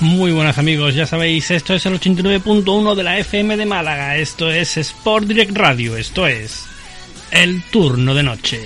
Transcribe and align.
Muy 0.00 0.30
buenas 0.30 0.58
amigos, 0.58 0.94
ya 0.94 1.06
sabéis, 1.06 1.50
esto 1.50 1.72
es 1.72 1.86
el 1.86 1.98
89.1 1.98 2.94
de 2.94 3.02
la 3.02 3.18
FM 3.18 3.56
de 3.56 3.64
Málaga, 3.64 4.16
esto 4.16 4.50
es 4.50 4.76
Sport 4.76 5.26
Direct 5.26 5.56
Radio, 5.56 5.96
esto 5.96 6.26
es 6.26 6.66
el 7.30 7.62
turno 7.70 8.14
de 8.14 8.22
noche. 8.22 8.60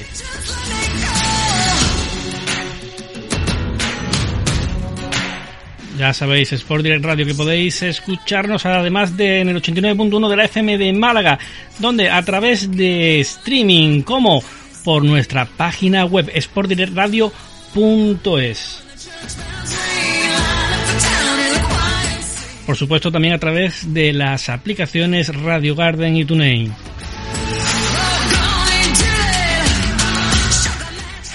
Ya 5.97 6.12
sabéis, 6.12 6.53
Sport 6.53 6.83
Direct 6.83 7.05
Radio, 7.05 7.25
que 7.25 7.34
podéis 7.34 7.81
escucharnos 7.83 8.67
además 8.67 9.17
de 9.17 9.42
en 9.42 9.50
el 9.50 9.62
89.1 9.62 10.31
de 10.31 10.37
la 10.37 10.47
FM 10.47 10.78
de 10.78 10.92
Málaga, 10.92 11.39
donde 11.78 12.10
a 12.10 12.21
través 12.22 12.72
de 12.72 13.21
streaming 13.21 14.03
como 14.03 14.43
por 14.82 15.05
nuestra 15.05 15.44
página 15.44 16.06
web 16.06 16.28
sportdirectradio.es. 16.34 18.82
Por 22.70 22.76
supuesto 22.76 23.10
también 23.10 23.34
a 23.34 23.38
través 23.38 23.92
de 23.92 24.12
las 24.12 24.48
aplicaciones 24.48 25.34
Radio 25.34 25.75
Garden 25.75 26.16
y 26.16 26.25
TuneIn. 26.25 26.72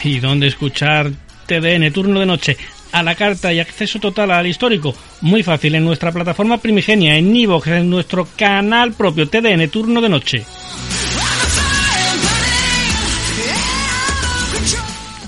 Y 0.06 0.20
donde 0.20 0.48
escuchar 0.48 1.12
TDN 1.46 1.92
Turno 1.92 2.22
de 2.22 2.26
Noche 2.26 2.56
a 2.94 3.04
la 3.04 3.16
carta 3.16 3.52
y 3.52 3.60
acceso 3.60 4.00
total 4.00 4.32
al 4.32 4.48
histórico. 4.48 4.96
Muy 5.20 5.44
fácil 5.44 5.76
en 5.76 5.84
nuestra 5.84 6.14
plataforma 6.14 6.58
primigenia, 6.58 7.18
en 7.18 7.34
Nivox, 7.34 7.68
en 7.68 7.90
nuestro 7.90 8.30
canal 8.38 8.94
propio 8.94 9.28
TDN 9.28 9.68
Turno 9.68 10.00
de 10.00 10.08
Noche. 10.08 10.46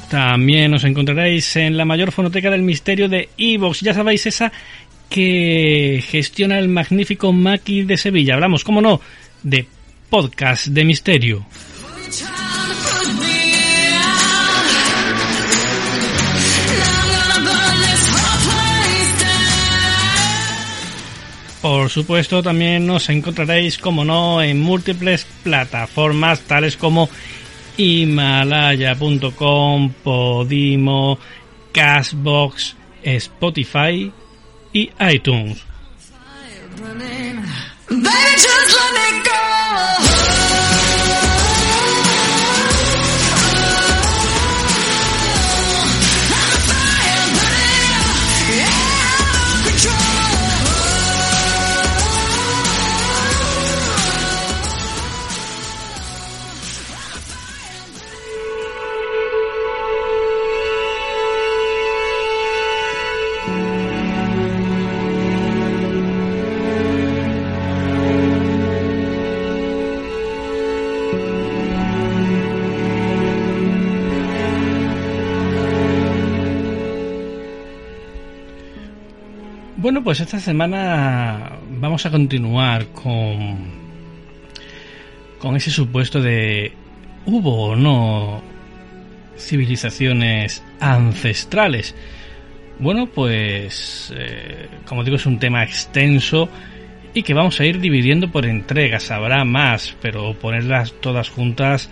También 0.10 0.74
os 0.74 0.86
encontraréis 0.86 1.58
en 1.58 1.76
la 1.76 1.84
mayor 1.84 2.14
fonoteca 2.14 2.50
del 2.50 2.62
misterio 2.62 3.10
de 3.10 3.28
Evox. 3.38 3.82
Ya 3.82 3.94
sabéis, 3.94 4.26
esa 4.26 4.54
que 5.10 6.04
gestiona 6.06 6.60
el 6.60 6.68
magnífico 6.68 7.34
Maki 7.34 7.82
de 7.84 7.98
Sevilla. 7.98 8.36
Hablamos, 8.36 8.64
como 8.64 8.82
no, 8.82 9.02
de 9.44 9.68
podcast 10.10 10.68
de 10.68 10.86
misterio. 10.86 11.46
Por 21.62 21.90
supuesto, 21.90 22.42
también 22.44 22.86
nos 22.86 23.10
encontraréis, 23.10 23.78
como 23.78 24.06
no, 24.06 24.42
en 24.42 24.62
múltiples 24.62 25.28
plataformas 25.44 26.40
tales 26.42 26.78
como 26.78 27.10
Himalaya.com, 27.76 29.92
Podimo, 30.04 31.20
Cashbox, 31.74 32.78
Spotify 33.04 34.14
y 34.78 34.92
iTunes. 35.00 35.58
Baby, 37.90 39.57
Bueno, 79.80 80.04
pues 80.04 80.20
esta 80.22 80.40
semana 80.40 81.52
vamos 81.70 82.04
a 82.08 82.10
continuar 82.10 82.88
con, 82.88 83.58
con 85.38 85.56
ese 85.56 85.70
supuesto 85.70 86.20
de 86.20 86.74
hubo 87.28 87.68
o 87.68 87.76
no 87.76 88.42
civilizaciones 89.38 90.64
ancestrales. 90.80 91.94
Bueno, 92.80 93.06
pues 93.06 94.12
eh, 94.18 94.68
como 94.88 95.04
digo 95.04 95.18
es 95.18 95.28
un 95.28 95.38
tema 95.38 95.64
extenso 95.64 96.50
y 97.14 97.22
que 97.22 97.36
vamos 97.36 97.60
a 97.60 97.66
ir 97.66 97.80
dividiendo 97.80 98.32
por 98.32 98.48
entregas. 98.48 99.12
Habrá 99.12 99.46
más, 99.46 99.96
pero 100.02 100.34
ponerlas 100.34 100.92
todas 101.02 101.30
juntas 101.30 101.88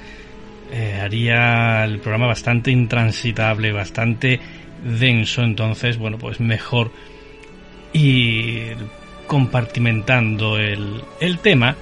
eh, 0.73 0.99
haría 1.03 1.83
el 1.83 1.99
programa 1.99 2.25
bastante 2.25 2.71
intransitable, 2.71 3.71
bastante 3.71 4.39
denso. 4.83 5.43
Entonces, 5.43 5.99
bueno, 5.99 6.17
pues 6.17 6.39
mejor 6.39 6.89
ir 7.95 8.77
compartimentando 9.25 10.57
el, 10.57 11.01
el 11.19 11.39
tema 11.39 11.75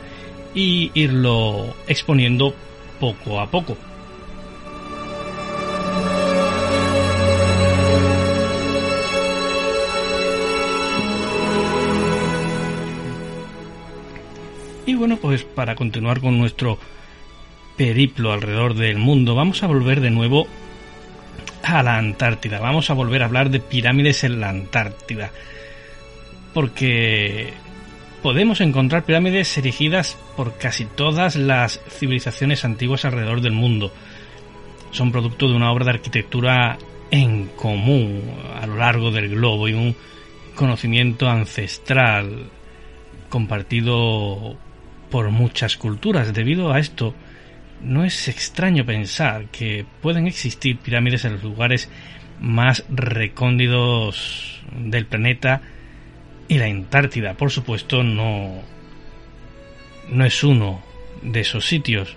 y 0.53 0.91
irlo 0.93 1.73
exponiendo 1.87 2.53
poco 2.99 3.39
a 3.39 3.47
poco. 3.49 3.75
Y 14.85 14.95
bueno, 14.95 15.17
pues 15.17 15.43
para 15.43 15.75
continuar 15.75 16.19
con 16.19 16.37
nuestro 16.37 16.77
periplo 17.77 18.33
alrededor 18.33 18.75
del 18.75 18.97
mundo, 18.97 19.33
vamos 19.33 19.63
a 19.63 19.67
volver 19.67 20.01
de 20.01 20.11
nuevo 20.11 20.47
a 21.63 21.81
la 21.81 21.97
Antártida. 21.97 22.59
Vamos 22.59 22.89
a 22.89 22.93
volver 22.93 23.23
a 23.23 23.25
hablar 23.25 23.49
de 23.49 23.59
pirámides 23.59 24.23
en 24.23 24.41
la 24.41 24.49
Antártida. 24.49 25.31
Porque 26.53 27.53
podemos 28.21 28.61
encontrar 28.61 29.03
pirámides 29.03 29.57
erigidas 29.57 30.17
por 30.37 30.57
casi 30.57 30.85
todas 30.85 31.35
las 31.35 31.81
civilizaciones 31.89 32.63
antiguas 32.63 33.05
alrededor 33.05 33.41
del 33.41 33.53
mundo. 33.53 33.91
Son 34.91 35.11
producto 35.11 35.47
de 35.47 35.55
una 35.55 35.71
obra 35.71 35.85
de 35.85 35.91
arquitectura 35.91 36.77
en 37.11 37.47
común 37.47 38.21
a 38.59 38.65
lo 38.65 38.77
largo 38.77 39.11
del 39.11 39.29
globo 39.29 39.67
y 39.67 39.73
un 39.73 39.95
conocimiento 40.55 41.29
ancestral 41.29 42.49
compartido 43.29 44.55
por 45.09 45.29
muchas 45.31 45.77
culturas. 45.77 46.33
Debido 46.33 46.71
a 46.71 46.79
esto, 46.79 47.13
no 47.81 48.05
es 48.05 48.27
extraño 48.27 48.85
pensar 48.85 49.47
que 49.47 49.85
pueden 50.01 50.27
existir 50.27 50.77
pirámides 50.77 51.25
en 51.25 51.33
los 51.33 51.43
lugares 51.43 51.89
más 52.39 52.85
recóndidos 52.89 54.61
del 54.75 55.05
planeta 55.05 55.61
y 56.47 56.57
la 56.57 56.65
Antártida, 56.65 57.35
por 57.35 57.51
supuesto, 57.51 58.03
no, 58.03 58.61
no 60.09 60.25
es 60.25 60.43
uno 60.43 60.81
de 61.21 61.41
esos 61.41 61.65
sitios. 61.65 62.15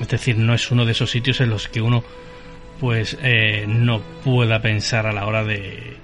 Es 0.00 0.08
decir, 0.08 0.38
no 0.38 0.54
es 0.54 0.70
uno 0.70 0.84
de 0.84 0.92
esos 0.92 1.10
sitios 1.10 1.40
en 1.40 1.50
los 1.50 1.68
que 1.68 1.82
uno 1.82 2.02
pues 2.80 3.18
eh, 3.22 3.64
no 3.66 4.00
pueda 4.24 4.62
pensar 4.62 5.06
a 5.06 5.12
la 5.12 5.26
hora 5.26 5.44
de, 5.44 5.96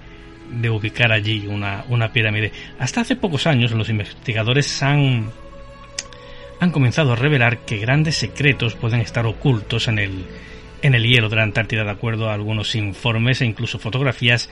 de 0.50 0.70
ubicar 0.70 1.12
allí 1.12 1.46
una, 1.46 1.84
una, 1.88 2.12
pirámide. 2.12 2.52
Hasta 2.78 3.02
hace 3.02 3.16
pocos 3.16 3.46
años 3.46 3.72
los 3.72 3.88
investigadores 3.88 4.82
han, 4.82 5.30
han 6.64 6.70
comenzado 6.70 7.12
a 7.12 7.16
revelar 7.16 7.58
que 7.64 7.78
grandes 7.78 8.16
secretos 8.16 8.74
pueden 8.74 9.00
estar 9.00 9.26
ocultos 9.26 9.86
en 9.86 9.98
el, 9.98 10.24
en 10.82 10.94
el 10.94 11.04
hielo 11.04 11.28
de 11.28 11.36
la 11.36 11.42
Antártida, 11.42 11.84
de 11.84 11.90
acuerdo 11.90 12.28
a 12.28 12.34
algunos 12.34 12.74
informes 12.74 13.40
e 13.40 13.46
incluso 13.46 13.78
fotografías. 13.78 14.50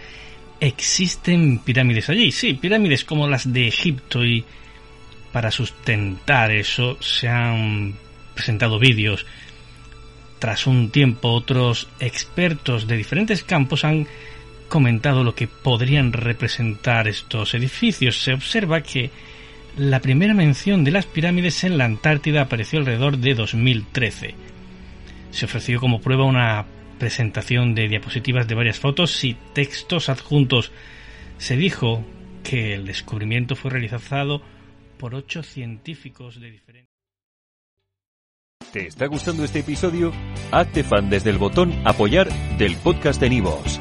Existen 0.60 1.58
pirámides 1.58 2.08
allí, 2.10 2.30
sí, 2.30 2.54
pirámides 2.54 3.04
como 3.04 3.26
las 3.26 3.52
de 3.52 3.66
Egipto 3.66 4.24
y 4.24 4.44
para 5.32 5.50
sustentar 5.50 6.52
eso 6.52 6.98
se 7.00 7.28
han 7.28 7.94
presentado 8.34 8.78
vídeos. 8.78 9.26
Tras 10.38 10.66
un 10.66 10.90
tiempo 10.90 11.30
otros 11.30 11.88
expertos 11.98 12.86
de 12.86 12.96
diferentes 12.96 13.42
campos 13.42 13.84
han 13.84 14.06
comentado 14.68 15.24
lo 15.24 15.34
que 15.34 15.48
podrían 15.48 16.12
representar 16.12 17.08
estos 17.08 17.54
edificios. 17.54 18.22
Se 18.22 18.34
observa 18.34 18.82
que 18.82 19.10
la 19.76 20.00
primera 20.00 20.34
mención 20.34 20.84
de 20.84 20.90
las 20.90 21.06
pirámides 21.06 21.64
en 21.64 21.78
la 21.78 21.84
Antártida 21.84 22.42
apareció 22.42 22.78
alrededor 22.78 23.18
de 23.18 23.34
2013. 23.34 24.34
Se 25.30 25.44
ofreció 25.46 25.80
como 25.80 26.00
prueba 26.00 26.24
una 26.24 26.66
presentación 26.98 27.74
de 27.74 27.88
diapositivas 27.88 28.46
de 28.46 28.54
varias 28.54 28.78
fotos 28.78 29.24
y 29.24 29.34
textos 29.54 30.08
adjuntos. 30.08 30.72
Se 31.38 31.56
dijo 31.56 32.04
que 32.44 32.74
el 32.74 32.86
descubrimiento 32.86 33.56
fue 33.56 33.70
realizado 33.70 34.42
por 34.98 35.14
ocho 35.14 35.42
científicos 35.42 36.40
de 36.40 36.50
diferentes. 36.50 36.92
¿Te 38.72 38.86
está 38.86 39.06
gustando 39.06 39.44
este 39.44 39.60
episodio? 39.60 40.12
Hazte 40.50 40.84
fan 40.84 41.10
desde 41.10 41.30
el 41.30 41.38
botón 41.38 41.74
Apoyar 41.84 42.28
del 42.56 42.76
podcast 42.76 43.20
de 43.20 43.30
Nivos. 43.30 43.80